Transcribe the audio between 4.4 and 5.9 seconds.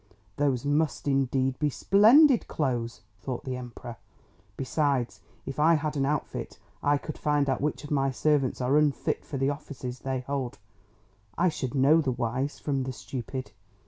"Besides, if I